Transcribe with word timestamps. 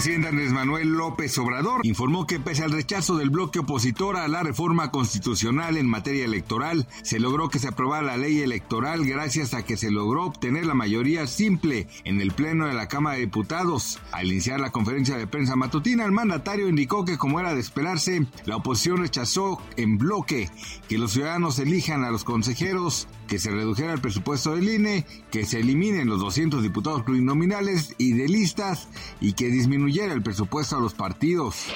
Presidente 0.00 0.28
Andrés 0.28 0.52
Manuel 0.52 0.88
López 0.88 1.36
Obrador 1.36 1.84
informó 1.84 2.26
que 2.26 2.40
pese 2.40 2.64
al 2.64 2.72
rechazo 2.72 3.18
del 3.18 3.28
bloque 3.28 3.58
opositor 3.58 4.16
a 4.16 4.28
la 4.28 4.42
reforma 4.42 4.90
constitucional 4.90 5.76
en 5.76 5.90
materia 5.90 6.24
electoral, 6.24 6.88
se 7.02 7.20
logró 7.20 7.50
que 7.50 7.58
se 7.58 7.68
aprobara 7.68 8.06
la 8.06 8.16
ley 8.16 8.40
electoral 8.40 9.04
gracias 9.04 9.52
a 9.52 9.62
que 9.62 9.76
se 9.76 9.90
logró 9.90 10.24
obtener 10.24 10.64
la 10.64 10.72
mayoría 10.72 11.26
simple 11.26 11.86
en 12.04 12.22
el 12.22 12.32
Pleno 12.32 12.66
de 12.66 12.72
la 12.72 12.88
Cámara 12.88 13.16
de 13.16 13.26
Diputados. 13.26 13.98
Al 14.10 14.28
iniciar 14.28 14.58
la 14.58 14.72
conferencia 14.72 15.18
de 15.18 15.26
prensa 15.26 15.54
matutina, 15.54 16.06
el 16.06 16.12
mandatario 16.12 16.70
indicó 16.70 17.04
que 17.04 17.18
como 17.18 17.38
era 17.38 17.52
de 17.52 17.60
esperarse, 17.60 18.26
la 18.46 18.56
oposición 18.56 19.02
rechazó 19.02 19.60
en 19.76 19.98
bloque 19.98 20.48
que 20.88 20.96
los 20.96 21.12
ciudadanos 21.12 21.58
elijan 21.58 22.04
a 22.04 22.10
los 22.10 22.24
consejeros, 22.24 23.06
que 23.28 23.38
se 23.38 23.50
redujera 23.50 23.92
el 23.92 24.00
presupuesto 24.00 24.56
del 24.56 24.70
INE, 24.70 25.04
que 25.30 25.44
se 25.44 25.60
eliminen 25.60 26.08
los 26.08 26.20
200 26.20 26.62
diputados 26.62 27.02
plurinominales 27.02 27.94
y 27.98 28.14
de 28.14 28.28
listas 28.28 28.88
y 29.20 29.34
que 29.34 29.50
disminuyera 29.50 29.89
el 29.98 30.22
presupuesto 30.22 30.76
a 30.76 30.80
los 30.80 30.94
partidos. 30.94 31.66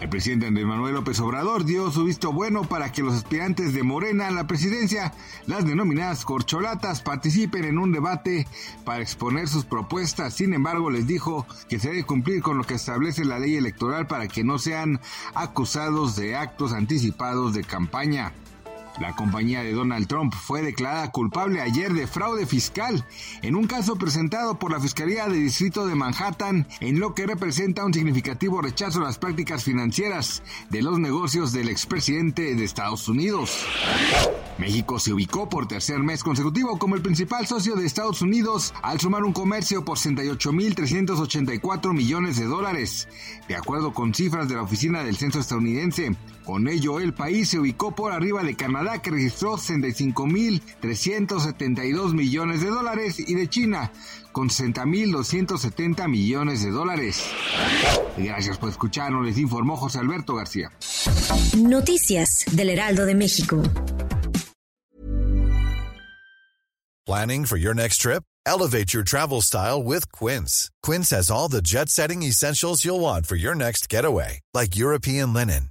El 0.00 0.08
presidente 0.08 0.46
Andrés 0.46 0.66
Manuel 0.66 0.94
López 0.94 1.20
Obrador 1.20 1.64
dio 1.64 1.90
su 1.90 2.04
visto 2.04 2.32
bueno 2.32 2.62
para 2.62 2.90
que 2.90 3.02
los 3.02 3.14
aspirantes 3.14 3.74
de 3.74 3.82
Morena 3.82 4.28
a 4.28 4.30
la 4.30 4.46
presidencia, 4.46 5.12
las 5.46 5.66
denominadas 5.66 6.24
corcholatas, 6.24 7.02
participen 7.02 7.64
en 7.64 7.78
un 7.78 7.92
debate 7.92 8.48
para 8.84 9.02
exponer 9.02 9.46
sus 9.46 9.66
propuestas. 9.66 10.34
Sin 10.34 10.54
embargo, 10.54 10.90
les 10.90 11.06
dijo 11.06 11.46
que 11.68 11.78
se 11.78 11.90
debe 11.90 12.04
cumplir 12.04 12.42
con 12.42 12.56
lo 12.56 12.64
que 12.64 12.74
establece 12.74 13.26
la 13.26 13.38
ley 13.38 13.56
electoral 13.56 14.06
para 14.06 14.26
que 14.26 14.42
no 14.42 14.58
sean 14.58 15.00
acusados 15.34 16.16
de 16.16 16.34
actos 16.34 16.72
anticipados 16.72 17.52
de 17.52 17.62
campaña. 17.62 18.32
La 19.00 19.16
compañía 19.16 19.62
de 19.62 19.72
Donald 19.72 20.06
Trump 20.06 20.34
fue 20.34 20.60
declarada 20.60 21.10
culpable 21.10 21.62
ayer 21.62 21.94
de 21.94 22.06
fraude 22.06 22.44
fiscal 22.46 23.06
en 23.40 23.56
un 23.56 23.66
caso 23.66 23.96
presentado 23.96 24.58
por 24.58 24.70
la 24.70 24.78
Fiscalía 24.78 25.26
de 25.26 25.38
Distrito 25.38 25.86
de 25.86 25.94
Manhattan 25.94 26.68
en 26.80 27.00
lo 27.00 27.14
que 27.14 27.26
representa 27.26 27.86
un 27.86 27.94
significativo 27.94 28.60
rechazo 28.60 29.00
a 29.00 29.04
las 29.04 29.16
prácticas 29.18 29.64
financieras 29.64 30.42
de 30.68 30.82
los 30.82 30.98
negocios 30.98 31.50
del 31.52 31.70
expresidente 31.70 32.54
de 32.54 32.62
Estados 32.62 33.08
Unidos. 33.08 33.64
México 34.58 34.98
se 34.98 35.14
ubicó 35.14 35.48
por 35.48 35.66
tercer 35.66 36.00
mes 36.00 36.22
consecutivo 36.22 36.78
como 36.78 36.94
el 36.94 37.00
principal 37.00 37.46
socio 37.46 37.76
de 37.76 37.86
Estados 37.86 38.20
Unidos 38.20 38.74
al 38.82 39.00
sumar 39.00 39.24
un 39.24 39.32
comercio 39.32 39.82
por 39.82 39.96
68.384 39.96 41.94
millones 41.94 42.36
de 42.36 42.44
dólares, 42.44 43.08
de 43.48 43.56
acuerdo 43.56 43.94
con 43.94 44.12
cifras 44.12 44.50
de 44.50 44.56
la 44.56 44.62
Oficina 44.62 45.02
del 45.02 45.16
Censo 45.16 45.40
estadounidense. 45.40 46.14
Con 46.44 46.68
ello, 46.68 47.00
el 47.00 47.12
país 47.12 47.50
se 47.50 47.58
ubicó 47.58 47.94
por 47.94 48.12
arriba 48.12 48.42
de 48.42 48.56
Canadá, 48.56 49.02
que 49.02 49.10
registró 49.10 49.56
65.372 49.56 52.14
millones 52.14 52.62
de 52.62 52.68
dólares, 52.68 53.18
y 53.18 53.34
de 53.34 53.48
China, 53.48 53.92
con 54.32 54.48
60.270 54.48 56.08
millones 56.08 56.62
de 56.62 56.70
dólares. 56.70 57.24
Gracias 58.16 58.58
por 58.58 58.70
escucharnos, 58.70 59.24
les 59.24 59.38
informó 59.38 59.76
José 59.76 59.98
Alberto 59.98 60.34
García. 60.34 60.70
Noticias 61.56 62.44
del 62.52 62.70
Heraldo 62.70 63.06
de 63.06 63.14
México. 63.14 63.62
Planning 67.06 67.44
for 67.44 67.56
your 67.56 67.74
next 67.74 67.98
trip? 67.98 68.22
Elevate 68.46 68.94
your 68.94 69.02
travel 69.02 69.40
style 69.40 69.82
with 69.82 70.10
Quince. 70.12 70.70
Quince 70.82 71.10
has 71.10 71.30
all 71.30 71.48
the 71.48 71.62
jet 71.62 71.88
setting 71.88 72.22
essentials 72.22 72.84
you'll 72.84 73.00
want 73.00 73.26
for 73.26 73.36
your 73.36 73.54
next 73.54 73.88
getaway, 73.88 74.40
like 74.54 74.76
European 74.76 75.32
linen, 75.32 75.70